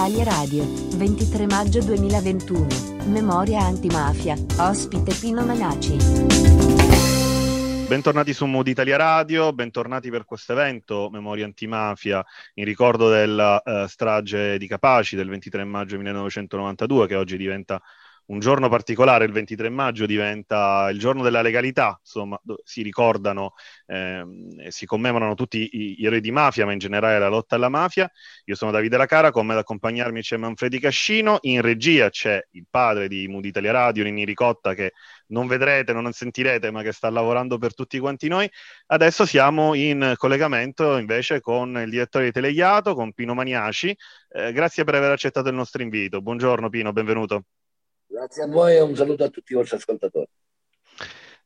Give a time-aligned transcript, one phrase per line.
[0.00, 0.64] Italia Radio,
[0.96, 2.66] 23 maggio 2021.
[3.08, 4.34] Memoria antimafia.
[4.56, 5.94] Ospite Pino Manaci.
[7.86, 12.24] Bentornati su Mood Italia Radio, bentornati per questo evento Memoria Antimafia
[12.54, 17.78] in ricordo della uh, strage di Capaci del 23 maggio 1992 che oggi diventa
[18.30, 23.54] un giorno particolare, il 23 maggio, diventa il giorno della legalità, insomma, si ricordano
[23.86, 27.68] ehm, si commemorano tutti i, i re di mafia, ma in generale la lotta alla
[27.68, 28.08] mafia.
[28.44, 32.66] Io sono Davide Lacara, con me ad accompagnarmi c'è Manfredi Cascino, in regia c'è il
[32.70, 34.92] padre di Mood Italia Radio, Nini Ricotta, che
[35.28, 38.48] non vedrete, non sentirete, ma che sta lavorando per tutti quanti noi.
[38.86, 43.96] Adesso siamo in collegamento invece con il direttore di Teleiato, con Pino Maniaci.
[44.32, 46.20] Eh, grazie per aver accettato il nostro invito.
[46.20, 47.44] Buongiorno Pino, benvenuto.
[48.20, 50.28] Grazie a voi e un saluto a tutti i vostri ascoltatori.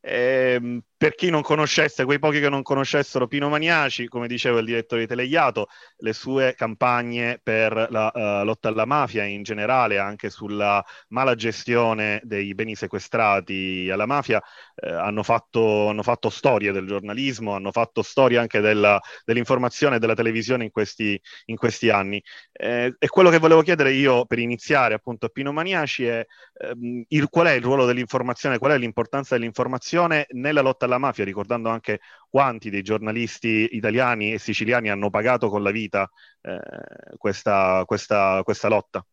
[0.00, 4.64] Eh, per chi non conoscesse, quei pochi che non conoscessero Pino Maniaci, come diceva il
[4.64, 5.66] direttore di Teleiato,
[5.98, 12.22] le sue campagne per la uh, lotta alla mafia in generale, anche sulla mala gestione
[12.24, 14.42] dei beni sequestrati alla mafia,
[14.76, 19.98] eh, hanno, fatto, hanno, fatto, storia del giornalismo, hanno fatto storia anche della, dell'informazione e
[19.98, 22.22] della televisione in questi, in questi anni.
[22.50, 26.24] Eh, e quello che volevo chiedere io per iniziare appunto a Pino Maniaci è
[26.62, 31.24] ehm, il, qual è il ruolo dell'informazione, qual è l'importanza dell'informazione nella lotta alla mafia,
[31.24, 36.10] ricordando anche quanti dei giornalisti italiani e siciliani hanno pagato con la vita
[36.42, 39.04] eh, questa, questa, questa lotta.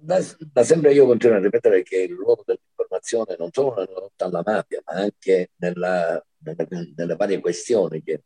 [0.00, 0.20] Da,
[0.52, 4.42] da, sempre io continuo a ripetere che il ruolo dell'informazione non solo nella lotta alla
[4.44, 8.22] mafia, ma anche nella, nelle, nelle, varie questioni che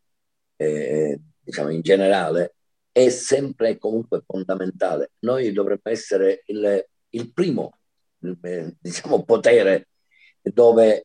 [0.57, 2.55] eh, diciamo in generale
[2.91, 5.13] è sempre e comunque fondamentale.
[5.21, 7.79] Noi dovremmo essere il, il primo
[8.21, 9.88] il, diciamo, potere
[10.53, 11.05] dove,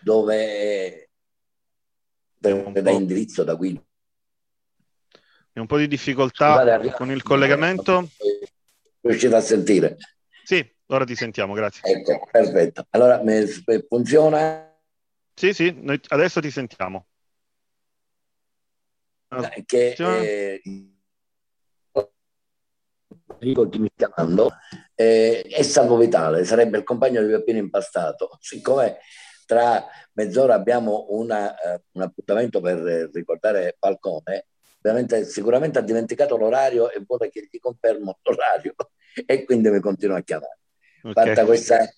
[0.00, 1.08] dove,
[2.38, 3.82] da indirizzo, da guida.
[5.60, 8.08] un po' di difficoltà con il collegamento.
[9.00, 9.96] Riuscite a sentire?
[10.44, 11.90] Sì, ora ti sentiamo, grazie.
[11.90, 12.86] Ecco, perfetto.
[12.90, 13.22] Allora,
[13.88, 14.74] funziona?
[15.34, 17.06] Sì, sì, noi adesso ti sentiamo.
[19.64, 20.60] Che, eh,
[23.40, 24.52] dico chi mi sta chiamando,
[24.94, 28.38] eh, è Salvo Vitale, sarebbe il compagno di Peppino Impastato.
[28.40, 28.98] Siccome
[29.46, 34.46] tra mezz'ora abbiamo una, uh, un appuntamento per ricordare Falcone,
[35.24, 38.74] sicuramente ha dimenticato l'orario e vuole che gli confermo l'orario
[39.26, 40.58] e quindi mi continua a chiamare.
[41.02, 41.26] Okay.
[41.26, 41.88] Fatta questa,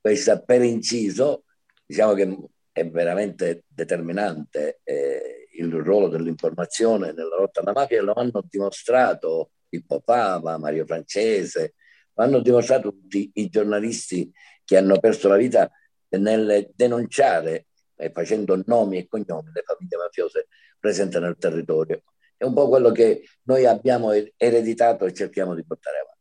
[0.00, 1.44] questa per inciso,
[1.86, 2.36] diciamo che
[2.72, 10.00] è veramente determinante eh, il ruolo dell'informazione nella lotta alla mafia lo hanno dimostrato Pippo
[10.04, 11.74] Fava, Mario Francese,
[12.14, 14.32] lo hanno dimostrato tutti i giornalisti
[14.64, 15.70] che hanno perso la vita
[16.10, 22.02] nel denunciare eh, facendo nomi e cognomi le famiglie mafiose presenti nel territorio.
[22.36, 26.16] È un po' quello che noi abbiamo ereditato e cerchiamo di portare avanti.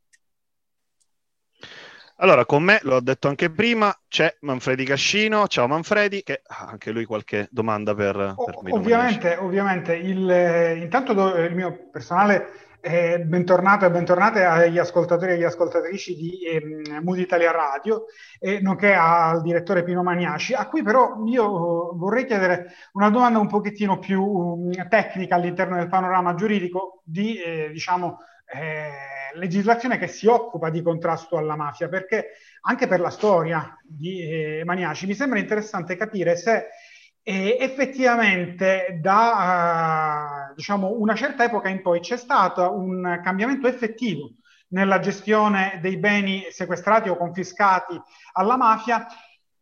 [2.19, 5.45] Allora, con me, l'ho detto anche prima, c'è Manfredi Cascino.
[5.47, 8.71] Ciao Manfredi, che ha anche lui qualche domanda per, per me.
[8.71, 15.31] Ovviamente, ovviamente il, eh, intanto do, il mio personale eh, bentornato e bentornate agli ascoltatori
[15.31, 18.05] e agli ascoltatrici di eh, Mood Italia Radio,
[18.39, 23.47] eh, nonché al direttore Pino Magnaci, a cui però io vorrei chiedere una domanda un
[23.47, 28.89] pochettino più um, tecnica all'interno del panorama giuridico di, eh, diciamo, eh,
[29.33, 32.31] legislazione che si occupa di contrasto alla mafia, perché
[32.61, 36.67] anche per la storia di eh, Magnaci mi sembra interessante capire se
[37.29, 44.35] e effettivamente da uh, diciamo, una certa epoca in poi c'è stato un cambiamento effettivo
[44.69, 48.01] nella gestione dei beni sequestrati o confiscati
[48.31, 49.05] alla mafia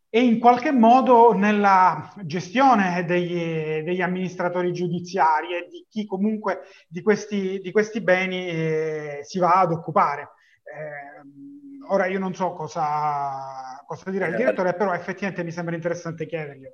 [0.08, 7.02] e in qualche modo nella gestione degli, degli amministratori giudiziari e di chi comunque di
[7.02, 10.34] questi, di questi beni eh, si va ad occupare.
[10.64, 16.28] Eh, ora io non so cosa, cosa dire il direttore, però effettivamente mi sembra interessante
[16.28, 16.70] chiedergli.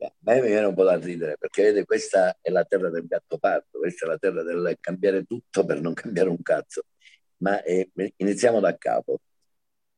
[0.00, 3.06] A me mi viene un po' da ridere perché vede, questa è la terra del
[3.06, 6.82] gatto parto, questa è la terra del cambiare tutto per non cambiare un cazzo.
[7.38, 9.20] Ma eh, iniziamo da capo.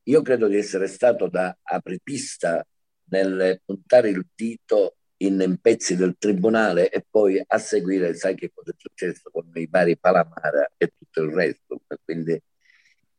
[0.03, 2.65] Io credo di essere stato da apripista
[3.05, 8.71] nel puntare il dito in pezzi del tribunale e poi a seguire, sai che cosa
[8.71, 11.81] è successo con i vari Palamara e tutto il resto.
[12.03, 12.41] Quindi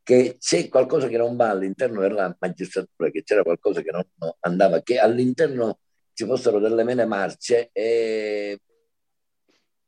[0.03, 4.05] che c'è qualcosa che non va all'interno della magistratura, che c'era qualcosa che non
[4.41, 5.79] andava, che all'interno
[6.23, 8.61] ci fossero delle mene marce e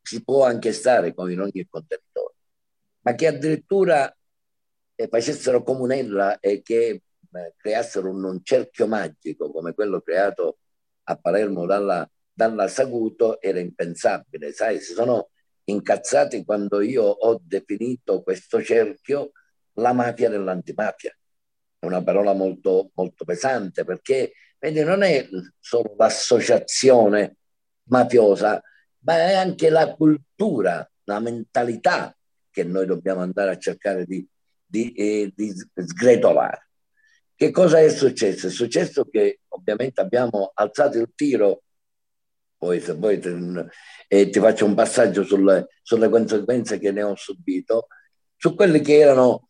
[0.03, 2.35] si può anche stare come in ogni contenitore,
[3.03, 4.15] ma che addirittura
[4.97, 7.03] eh, facessero comunella e che
[7.33, 10.59] eh, creassero un, un, cerchio magico come quello creato
[11.05, 15.31] a Palermo dalla dalla Saguto era impensabile, sai, si sono
[15.67, 19.31] incazzati quando io ho definito questo cerchio
[19.75, 21.17] la mafia dell'antimafia.
[21.79, 24.33] È una parola molto, molto pesante perché
[24.65, 25.29] vedi, non è
[25.59, 27.37] solo l'associazione
[27.89, 28.63] mafiosa,
[29.01, 32.17] ma è anche la cultura, la mentalità
[32.51, 34.27] che noi dobbiamo andare a cercare di,
[34.65, 36.69] di, eh, di sgretolare.
[37.35, 38.47] Che cosa è successo?
[38.47, 41.63] È successo che ovviamente abbiamo alzato il tiro
[42.57, 43.21] poi se vuoi
[44.09, 47.89] eh, ti faccio un passaggio sulle, sulle, conseguenze che ne ho subito,
[48.37, 49.49] su quelli che erano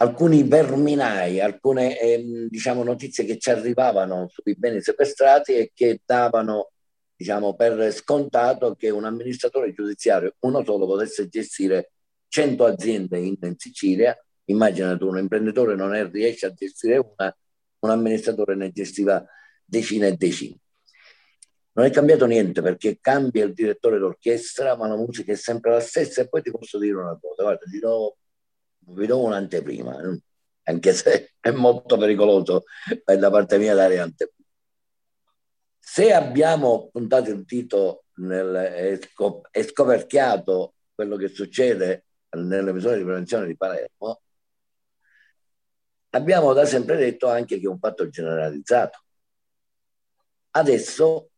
[0.00, 6.70] alcuni verminai, alcune eh, diciamo, notizie che ci arrivavano sui beni sequestrati e che davano
[7.16, 11.92] diciamo, per scontato che un amministratore giudiziario, uno solo, potesse gestire
[12.28, 14.16] 100 aziende in, in Sicilia.
[14.44, 17.36] Immagina tu, un imprenditore non è, riesce a gestire una,
[17.80, 19.24] un amministratore ne gestiva
[19.64, 20.56] decine e decine.
[21.72, 25.80] Non è cambiato niente perché cambia il direttore d'orchestra, ma la musica è sempre la
[25.80, 26.22] stessa.
[26.22, 28.16] E poi ti posso dire una cosa, guarda, ti do,
[28.90, 30.20] vi do un'anteprima, eh,
[30.64, 32.64] anche se è molto pericoloso
[33.04, 34.36] da parte mia dare anteprima.
[35.78, 39.00] Se abbiamo puntato il dito nel,
[39.50, 44.20] e scoperchiato quello che succede nelle misure di prevenzione di Palermo,
[46.10, 49.02] abbiamo da sempre detto anche che è un fatto generalizzato.
[50.50, 51.30] Adesso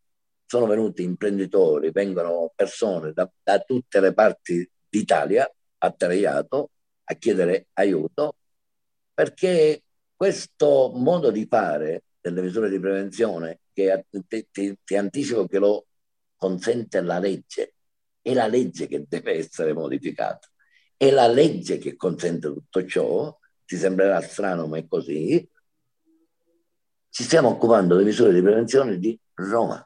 [0.45, 6.70] sono venuti imprenditori, vengono persone da, da tutte le parti d'Italia a Tereiato
[7.11, 8.35] a chiedere aiuto
[9.13, 9.83] perché
[10.15, 15.87] questo modo di fare delle misure di prevenzione che ti, ti, ti anticipo che lo
[16.35, 17.73] consente la legge,
[18.21, 20.47] è la legge che deve essere modificata,
[20.95, 25.47] è la legge che consente tutto ciò, ti sembrerà strano ma è così,
[27.09, 29.85] ci stiamo occupando delle misure di prevenzione di Roma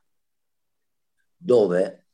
[1.37, 2.07] dove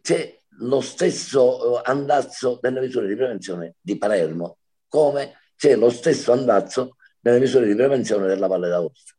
[0.00, 4.58] c'è lo stesso eh, andazzo delle misure di prevenzione di Palermo,
[4.88, 9.14] come c'è lo stesso andazzo delle misure di prevenzione della Valle d'Aosta.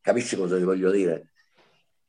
[0.00, 1.32] Capisci cosa ti voglio dire?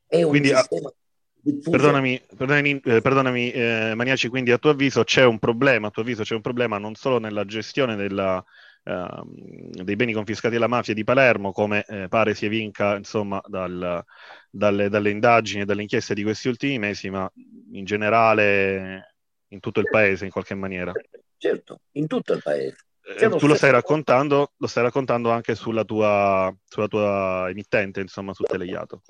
[0.07, 0.92] È un quindi, sistema
[1.33, 1.69] diffuso.
[1.69, 6.01] Perdonami, perdonami, eh, perdonami eh, Maniaci, quindi a tuo avviso c'è un problema, a tuo
[6.01, 8.44] avviso c'è un problema non solo nella gestione della,
[8.85, 14.03] dei beni confiscati alla mafia di Palermo, come eh, pare si evinca insomma, dal,
[14.47, 17.29] dalle, dalle, indagini e dalle inchieste di questi ultimi mesi, ma
[17.71, 19.15] in generale
[19.47, 20.91] in tutto il paese in qualche maniera.
[21.37, 22.77] Certo, in tutto il paese.
[23.17, 28.33] Eh, tu lo stai, raccontando, lo stai raccontando anche sulla tua, sulla tua emittente, insomma,
[28.33, 29.01] su Telegliato.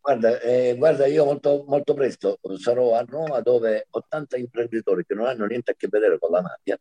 [0.00, 5.26] Guarda, eh, guarda, io molto, molto presto sarò a Roma dove 80 imprenditori che non
[5.26, 6.78] hanno niente a che vedere con la mafia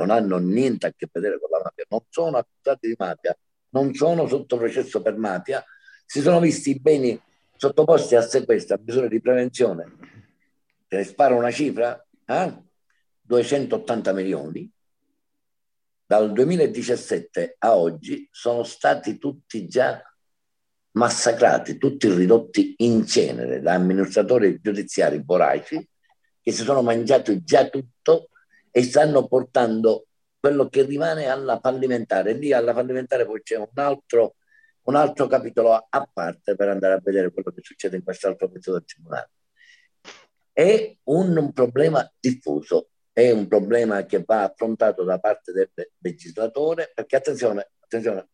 [0.00, 3.36] non hanno niente a che vedere con la mafia, non sono accusati di mafia,
[3.70, 5.62] non sono sotto processo per mafia,
[6.06, 7.20] si sono visti i beni
[7.54, 9.84] sottoposti a sequestro, a misure di prevenzione.
[10.88, 12.04] Te ne sparo una cifra?
[12.24, 12.62] Eh?
[13.20, 14.70] 280 milioni.
[16.06, 20.02] Dal 2017 a oggi sono stati tutti già
[20.92, 25.86] massacrati, tutti ridotti in cenere da amministratori giudiziari voraci
[26.42, 28.29] che si sono mangiati già tutto
[28.70, 30.06] e stanno portando
[30.38, 32.32] quello che rimane alla fallimentare.
[32.32, 34.36] Lì alla fallimentare poi c'è un altro,
[34.82, 38.72] un altro capitolo a parte per andare a vedere quello che succede in quest'altro pezzo
[38.72, 39.30] del tribunale.
[40.52, 46.90] È un, un problema diffuso, è un problema che va affrontato da parte del legislatore,
[46.94, 48.28] perché attenzione, attenzione,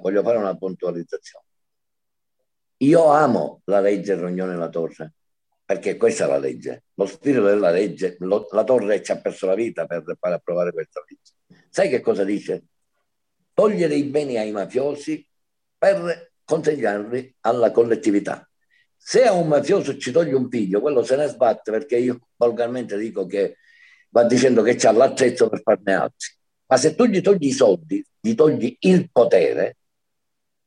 [0.00, 1.44] voglio fare una puntualizzazione.
[2.78, 5.14] Io amo la legge Rognone La Torre,
[5.66, 6.84] perché questa è la legge.
[6.94, 10.72] Lo spirito della legge, lo, la Torre ci ha perso la vita per fare approvare
[10.72, 11.64] questa legge.
[11.68, 12.66] Sai che cosa dice?
[13.52, 15.26] Togliere i beni ai mafiosi
[15.76, 18.48] per consegnarli alla collettività.
[18.96, 22.96] Se a un mafioso ci toglie un figlio, quello se ne sbatte perché io volgarmente
[22.96, 23.56] dico che
[24.10, 26.28] va dicendo che c'ha l'attrezzo per farne altri.
[26.66, 29.78] Ma se tu gli togli i soldi, gli togli il potere,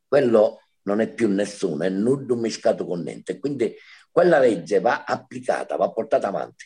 [0.08, 3.40] quello non è più nessuno, è nullum miscato con niente.
[3.40, 3.74] Quindi
[4.12, 6.66] quella legge va applicata, va portata avanti.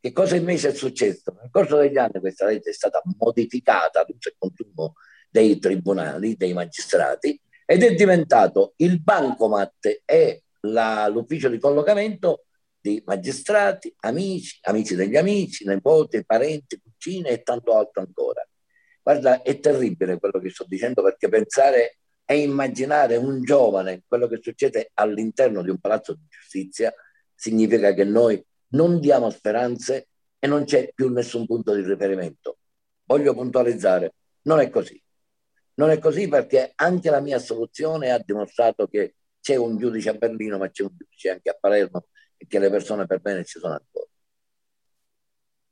[0.00, 1.36] Che cosa invece è successo?
[1.40, 4.94] Nel corso degli anni questa legge è stata modificata ad uso e consumo
[5.28, 12.44] dei tribunali, dei magistrati, ed è diventato il bancomat e la, l'ufficio di collocamento
[12.80, 18.46] di magistrati, amici, amici degli amici, nipoti, parenti, cugine e tanto altro ancora.
[19.02, 21.97] Guarda, è terribile quello che sto dicendo perché pensare
[22.30, 26.92] e immaginare un giovane quello che succede all'interno di un palazzo di giustizia
[27.34, 30.08] significa che noi non diamo speranze
[30.38, 32.58] e non c'è più nessun punto di riferimento.
[33.04, 35.02] Voglio puntualizzare, non è così.
[35.76, 40.14] Non è così perché anche la mia soluzione ha dimostrato che c'è un giudice a
[40.14, 43.58] Berlino, ma c'è un giudice anche a Palermo e che le persone per bene ci
[43.58, 44.06] sono ancora.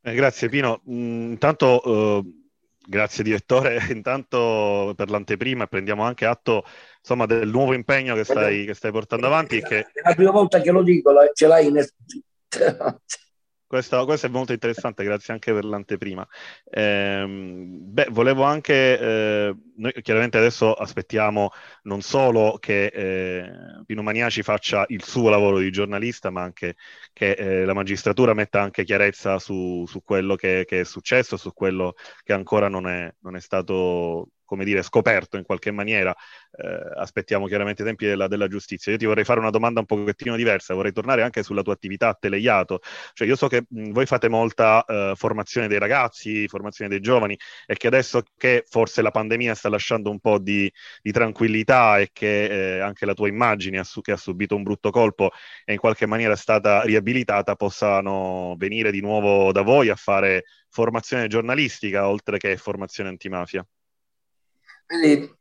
[0.01, 0.81] Eh, grazie Pino.
[0.89, 2.46] Mm, intanto, eh,
[2.87, 6.65] grazie direttore, intanto per l'anteprima prendiamo anche atto
[6.99, 9.61] insomma, del nuovo impegno che stai, che stai portando avanti.
[9.61, 9.87] Che...
[9.93, 12.25] È la prima volta che lo dico, ce l'hai in esclusiva.
[13.69, 16.25] Questo, questo, è molto interessante, grazie anche per l'anteprima.
[16.65, 21.51] Eh, beh, volevo anche, eh, noi chiaramente adesso aspettiamo
[21.83, 23.51] non solo che eh,
[23.85, 26.77] Pino Maniaci faccia il suo lavoro di giornalista, ma anche
[27.13, 31.53] che eh, la magistratura metta anche chiarezza su, su quello che, che, è successo, su
[31.53, 36.15] quello che ancora non è, non è stato come dire, scoperto in qualche maniera.
[36.53, 38.93] Eh, aspettiamo chiaramente i tempi della, della, giustizia.
[38.93, 42.09] Io ti vorrei fare una domanda un pochettino diversa, vorrei tornare anche sulla tua attività
[42.09, 42.81] a Teleiato.
[43.13, 47.37] Cioè, io so che mh, voi fate molta eh, formazione dei ragazzi, formazione dei giovani,
[47.67, 50.73] e che adesso che forse la pandemia sta lasciando un po' di,
[51.03, 54.91] di tranquillità e che eh, anche la tua immagine, su, che ha subito un brutto
[54.91, 55.31] colpo
[55.65, 60.45] e in qualche maniera è stata riabilitata, possano venire di nuovo da voi a fare
[60.69, 63.67] formazione giornalistica oltre che formazione antimafia.
[64.87, 65.35] Quindi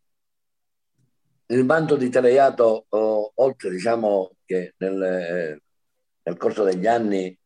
[1.48, 5.62] il bando di Teleiato, oh, oltre diciamo che nel,
[6.24, 7.38] nel corso degli anni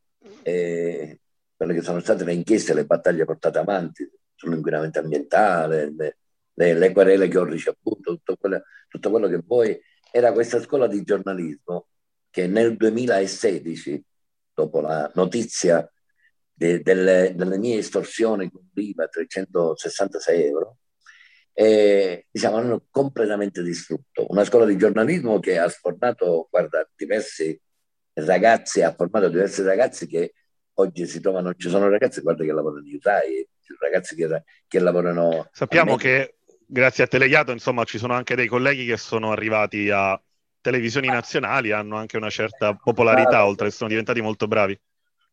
[0.43, 1.19] eh,
[1.55, 6.17] quelle che sono state le inchieste, le battaglie portate avanti sull'inquinamento ambientale, le,
[6.53, 9.77] le, le, querele che ho ricevuto, tutto quello, tutto quello che poi
[10.11, 11.87] era questa scuola di giornalismo
[12.29, 14.01] che nel 2016,
[14.53, 15.91] dopo la notizia
[16.53, 20.77] de, delle, delle mie estorsioni con l'IVA 366 euro,
[21.53, 24.25] eh, diciamo, hanno completamente distrutto.
[24.29, 27.59] Una scuola di giornalismo che ha sfornato, guarda, diversi
[28.13, 30.33] ragazzi, ha formato diversi ragazzi che
[30.73, 33.47] oggi si trovano, ci sono ragazzi, guarda, che lavorano in UTAI,
[33.79, 35.49] ragazzi che, che lavorano...
[35.51, 40.21] Sappiamo che grazie a Teleiato, insomma, ci sono anche dei colleghi che sono arrivati a
[40.61, 44.79] televisioni nazionali, hanno anche una certa popolarità, oltre che sono diventati molto bravi.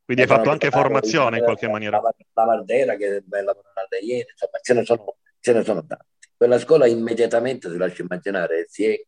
[0.04, 2.00] Quindi hai fatto anche formazione in qualche maniera.
[2.00, 5.16] La, Mardera che lavora da ieri, insomma, ce ne sono,
[5.47, 6.05] ce ne sono tanti.
[6.37, 9.07] Quella scuola immediatamente, si lascia immaginare, si è,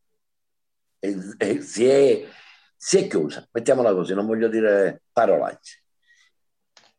[1.59, 2.27] si è,
[2.77, 5.83] si è chiusa, mettiamola così, non voglio dire parolacce.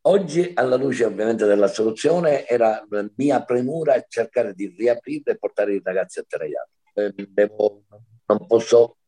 [0.03, 5.81] Oggi, alla luce ovviamente della soluzione, era mia premura cercare di riaprire e portare i
[5.83, 6.69] ragazzi a Teraiano.
[6.93, 7.85] Eh, devo,
[8.27, 8.99] non posso,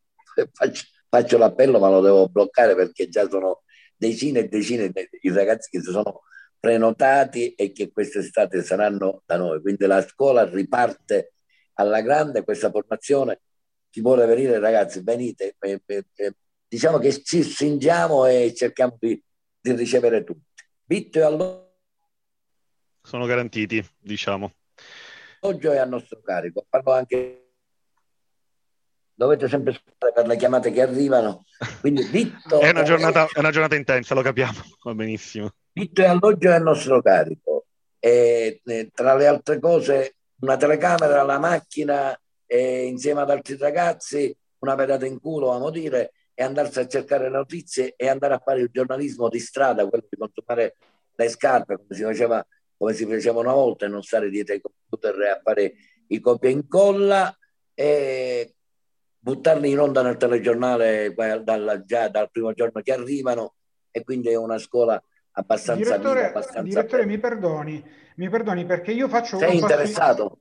[0.51, 3.65] faccio, faccio, l'appello, ma lo devo bloccare perché già sono
[3.97, 6.23] decine e decine di ragazzi che si sono
[6.63, 9.61] prenotati e che quest'estate saranno da noi.
[9.61, 11.33] Quindi la scuola riparte
[11.75, 13.41] alla grande questa formazione.
[13.91, 15.57] Chi vuole venire, ragazzi, venite.
[16.69, 19.21] Diciamo che ci stringiamo e cerchiamo di,
[19.61, 20.63] di ricevere tutti.
[20.85, 21.75] Vitto e alloggio.
[23.03, 24.53] Sono garantiti, diciamo.
[25.41, 26.65] Alloggio è a nostro carico.
[26.69, 27.55] Parlo anche
[29.15, 31.45] dovete sempre aspettare per le chiamate che arrivano.
[31.81, 35.53] Quindi vitto è, una giornata, è una giornata intensa, lo capiamo, va benissimo.
[35.75, 37.65] Vitto e alloggio è a nostro carico.
[37.99, 44.37] E, e, tra le altre cose, una telecamera, la macchina, e, insieme ad altri ragazzi,
[44.59, 48.61] una pedata in culo, amo dire, e andarsi a cercare notizie e andare a fare
[48.61, 50.77] il giornalismo di strada, quello di consumare
[51.15, 54.61] le scarpe, come si faceva, come si faceva una volta, e non stare dietro ai
[54.61, 55.75] computer a fare
[56.09, 57.35] i copia e incolla
[57.73, 58.55] e
[59.19, 61.15] buttarli in onda nel telegiornale
[61.87, 63.55] già dal primo giorno che arrivano
[63.91, 65.03] e quindi è una scuola
[65.33, 67.85] abbastanza direttore, viva, abbastanza direttore mi perdoni,
[68.17, 70.39] mi perdoni perché io faccio sei interessato?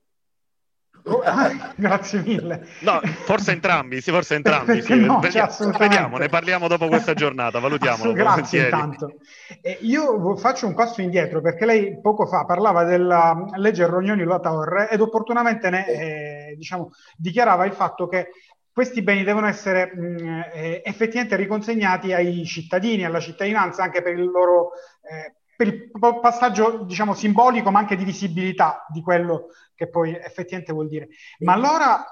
[1.05, 2.67] Oh, ah, grazie mille.
[2.81, 4.81] No, forse entrambi, sì, forse entrambi.
[4.81, 4.99] Sì.
[4.99, 8.13] No, vediamo, cioè, vediamo, ne parliamo dopo questa giornata, valutiamolo.
[8.13, 9.15] Grazie intanto.
[9.61, 14.89] Eh, io faccio un passo indietro perché lei poco fa parlava della legge Rognoni-La Torre
[14.89, 18.29] ed opportunamente ne, eh, diciamo, dichiarava il fatto che
[18.73, 24.29] questi beni devono essere mh, eh, effettivamente riconsegnati ai cittadini, alla cittadinanza, anche per il
[24.29, 30.15] loro eh, per il passaggio, diciamo, simbolico, ma anche di visibilità di quello che poi
[30.15, 31.09] effettivamente vuol dire.
[31.39, 32.03] Ma allora,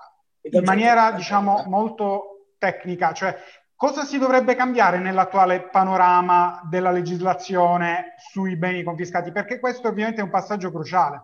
[0.41, 3.35] in maniera, diciamo, molto tecnica, cioè
[3.75, 9.31] cosa si dovrebbe cambiare nell'attuale panorama della legislazione sui beni confiscati?
[9.31, 11.19] Perché questo ovviamente è un passaggio cruciale.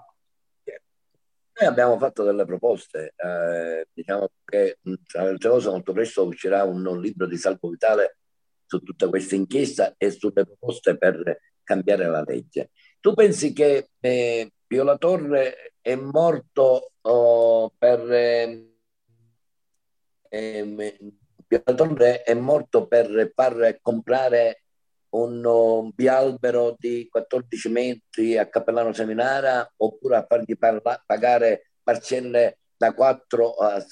[1.57, 6.65] Noi abbiamo fatto delle proposte, eh, diciamo che tra le altre cose molto presto uscirà
[6.65, 8.17] un, un, libro di Salvo Vitale
[8.65, 12.71] su tutta questa inchiesta e sulle proposte per cambiare la legge.
[12.99, 18.11] Tu pensi che eh, Pio Torre è morto oh, per...
[18.11, 18.75] Eh,
[20.27, 20.97] eh,
[21.47, 24.64] Pio Torre è morto per far comprare
[25.09, 32.93] un bialbero di 14 metri a Cappellano Seminara oppure a fargli parla- pagare parcelle da
[32.93, 33.83] 4 a, a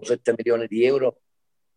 [0.00, 1.20] 7 milioni di euro?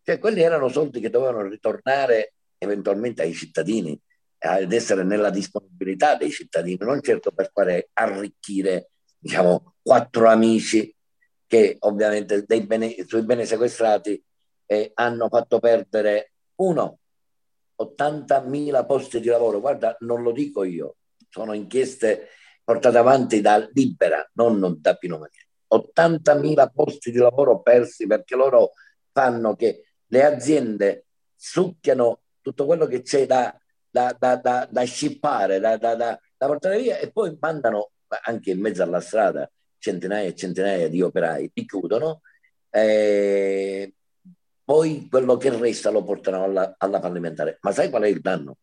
[0.02, 3.98] Cioè, quelli erano soldi che dovevano ritornare eventualmente ai cittadini,
[4.38, 10.94] ad essere nella disponibilità dei cittadini, non certo per fare arricchire, diciamo, quattro amici
[11.46, 14.22] che ovviamente bene, sui beni sequestrati
[14.66, 16.98] eh, hanno fatto perdere uno
[17.82, 19.60] 80.000 posti di lavoro.
[19.60, 20.96] Guarda, non lo dico io,
[21.28, 22.28] sono inchieste
[22.62, 25.42] portate avanti da Libera, non da Pinomania.
[25.74, 28.72] 80.000 posti di lavoro persi perché loro
[29.12, 33.56] fanno che le aziende succhiano tutto quello che c'è da,
[33.90, 37.90] da, da, da, da scippare, da, da, da, da portare via e poi mandano
[38.22, 42.22] anche in mezzo alla strada centinaia e centinaia di operai, li chiudono,
[42.70, 43.92] eh,
[44.64, 47.58] poi quello che resta lo portano alla, alla fallimentare.
[47.60, 48.56] Ma sai qual è il danno?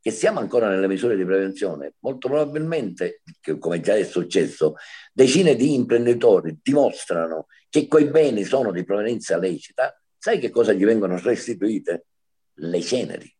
[0.00, 1.94] Che siamo ancora nelle misure di prevenzione.
[2.00, 3.22] Molto probabilmente,
[3.58, 4.74] come già è successo,
[5.12, 9.98] decine di imprenditori dimostrano che quei beni sono di provenienza lecita.
[10.18, 12.06] Sai che cosa gli vengono restituite?
[12.54, 13.34] Le ceneri.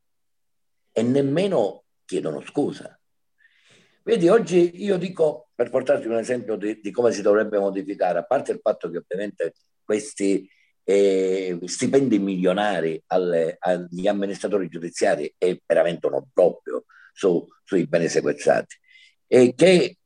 [0.90, 2.98] E nemmeno chiedono scusa.
[4.04, 8.24] Vedi, oggi io dico, per portarti un esempio di, di come si dovrebbe modificare, a
[8.24, 10.48] parte il fatto che ovviamente questi
[10.84, 18.76] eh, stipendi milionari alle, agli amministratori giudiziari è veramente un obbrobrio su, sui beni sequestrati
[19.26, 19.96] e che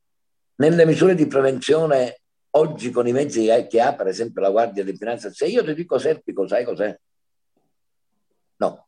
[0.55, 4.95] nelle misure di prevenzione oggi con i mezzi che ha per esempio la Guardia di
[4.95, 6.97] Finanza, se io ti dico Serpico, sai cos'è?
[8.57, 8.87] No.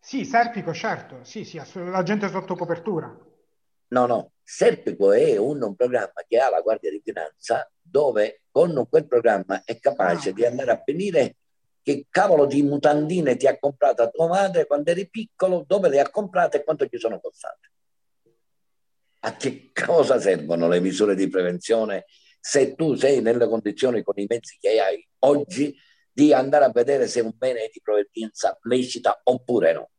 [0.00, 3.16] Sì, Serpico, certo, sì, sì, la gente sotto copertura.
[3.88, 8.86] No, no, Serpico è un, un, programma che ha la Guardia di Finanza dove con
[8.88, 10.32] quel programma è capace ah.
[10.32, 11.36] di andare a finire
[11.82, 16.10] che cavolo di mutandine ti ha comprato tua madre quando eri piccolo, dove le ha
[16.10, 17.70] comprate e quanto gli sono costate.
[19.24, 22.04] A che cosa servono le misure di prevenzione
[22.40, 25.74] se tu sei nelle condizioni con i mezzi che hai oggi
[26.12, 29.90] di andare a vedere se un bene è di provenienza lecita oppure no?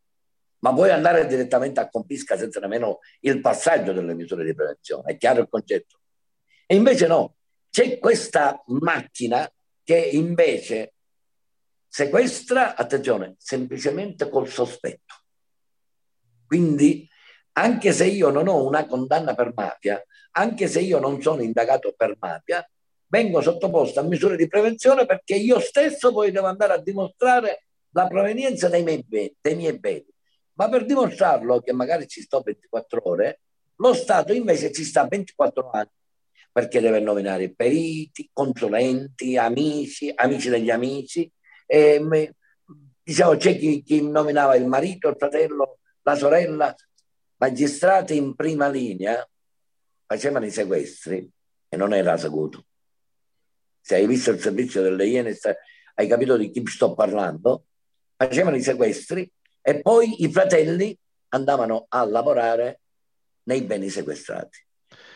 [0.63, 5.17] Ma puoi andare direttamente a confisca senza nemmeno il passaggio delle misure di prevenzione, è
[5.17, 5.99] chiaro il concetto?
[6.65, 7.35] E invece no,
[7.69, 9.51] c'è questa macchina
[9.83, 10.93] che invece
[11.85, 15.15] sequestra, attenzione, semplicemente col sospetto.
[16.47, 17.09] Quindi
[17.53, 21.93] anche se io non ho una condanna per mafia, anche se io non sono indagato
[21.95, 22.65] per mafia,
[23.07, 28.07] vengo sottoposto a misure di prevenzione perché io stesso poi devo andare a dimostrare la
[28.07, 29.05] provenienza dei miei.
[29.09, 30.12] Dei miei beni.
[30.55, 33.39] Ma per dimostrarlo, che magari ci sto 24 ore,
[33.77, 35.89] lo Stato invece ci sta 24 anni,
[36.51, 41.29] perché deve nominare periti, consulenti, amici, amici degli amici.
[41.65, 42.33] E,
[43.01, 46.75] diciamo, c'è chi, chi nominava il marito, il fratello, la sorella,
[47.37, 49.27] magistrati in prima linea
[50.05, 51.27] facevano i sequestri
[51.67, 52.65] e non era saputo.
[53.81, 55.35] Se hai visto il servizio delle Iene,
[55.95, 57.65] hai capito di chi sto parlando.
[58.15, 59.29] Facevano i sequestri
[59.65, 60.95] e poi i fratelli
[61.29, 62.81] andavano a lavorare
[63.43, 64.59] nei beni sequestrati.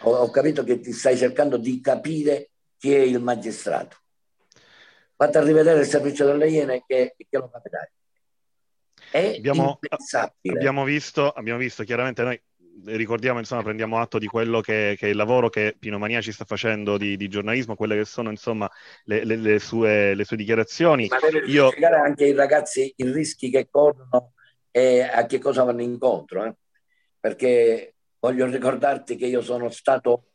[0.01, 3.97] Ho, ho capito che ti stai cercando di capire chi è il magistrato.
[5.15, 9.35] Fate a rivedere il servizio delle Iene che, che lo capirai.
[9.37, 9.79] Abbiamo,
[10.43, 12.41] abbiamo, visto, abbiamo visto chiaramente noi
[12.85, 16.31] ricordiamo, insomma, prendiamo atto di quello che, che è il lavoro che Pino Mania ci
[16.31, 18.69] sta facendo di, di giornalismo, quelle che sono, insomma,
[19.05, 21.07] le, le, le, sue, le sue, dichiarazioni.
[21.07, 21.69] Ma deve Io...
[21.69, 24.33] spiegare anche ai ragazzi i rischi che corrono
[24.77, 26.53] e a che cosa vanno incontro, eh?
[27.19, 30.25] perché voglio ricordarti che io sono stato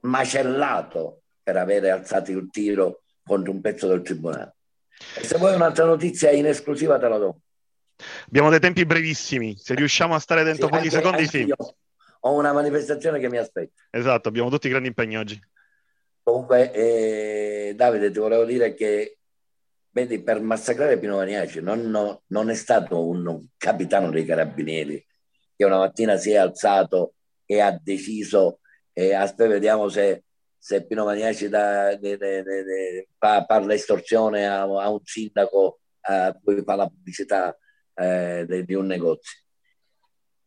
[0.00, 4.56] macellato per avere alzato il tiro contro un pezzo del tribunale.
[5.16, 7.40] E se vuoi un'altra notizia in esclusiva te la do.
[8.26, 11.54] Abbiamo dei tempi brevissimi, se riusciamo a stare dentro sì, pochi anche, secondi anche sì.
[12.24, 13.84] Ho una manifestazione che mi aspetta.
[13.88, 15.40] Esatto, abbiamo tutti grandi impegni oggi.
[16.22, 19.16] Comunque, eh, Davide, ti volevo dire che
[19.94, 25.04] Vedi, per massacrare Pino Maniaci non, no, non è stato un, capitano dei carabinieri
[25.54, 30.24] che una mattina si è alzato e ha deciso, e aspetta, vediamo se,
[30.56, 36.34] se Pino Maniaci da, de, de, de, fa, parla estorsione a, a, un sindaco a
[36.42, 37.54] cui fa la pubblicità
[37.94, 39.40] eh, di un negozio.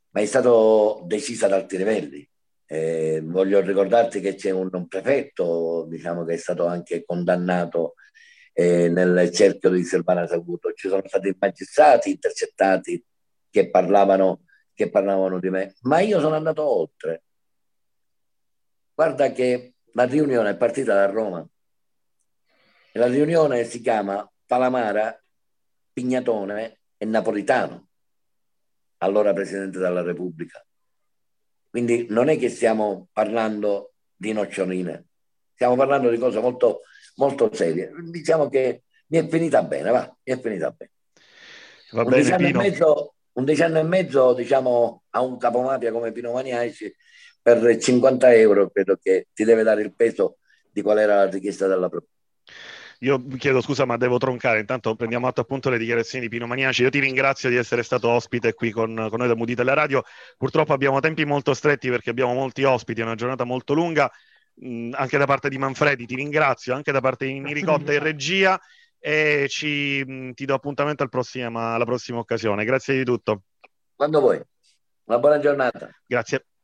[0.10, 2.28] Ma è stato deciso ad alti livelli.
[2.66, 7.94] Eh, voglio ricordarti che c'è un, un prefetto diciamo, che è stato anche condannato
[8.58, 10.72] eh, nel cerchio di Silvana Saguto.
[10.72, 13.04] Ci sono stati magistrati intercettati
[13.50, 17.24] che parlavano, che parlavano di me, ma io sono andato oltre.
[18.94, 21.46] Guarda che la riunione è partita da Roma.
[22.94, 25.22] La riunione si chiama Palamara,
[25.92, 27.90] Pignatone e Napolitano,
[29.00, 30.66] allora Presidente della Repubblica.
[31.70, 35.08] Quindi non è che stiamo parlando di noccioline,
[35.54, 36.84] stiamo parlando di cose molto
[37.16, 37.92] molto serie.
[38.04, 40.92] Diciamo che mi è finita bene, va, mi è finita bene.
[41.92, 42.60] Va un, bene, e Pino.
[42.60, 46.94] mezzo, un decennio e mezzo, diciamo, a un capomafia come Pino Maniaci
[47.42, 50.38] per 50 euro credo che ti deve dare il peso
[50.72, 52.12] di qual era la richiesta della procura.
[53.00, 54.60] Io chiedo scusa, ma devo troncare.
[54.60, 56.82] Intanto prendiamo atto appunto le dichiarazioni di Pino Maniaci.
[56.82, 60.04] Io ti ringrazio di essere stato ospite qui con, con noi da Mudita alla Radio.
[60.38, 64.12] Purtroppo abbiamo tempi molto stretti perché abbiamo molti ospiti, è una giornata molto lunga.
[64.56, 68.60] Mh, anche da parte di Manfredi ti ringrazio, anche da parte di Niricotta in regia
[69.00, 72.66] e ci, mh, ti do appuntamento al prossima, alla prossima occasione.
[72.66, 73.44] Grazie di tutto.
[73.96, 74.42] Quando vuoi.
[75.06, 75.90] Una buona giornata.
[76.08, 76.46] Grazie.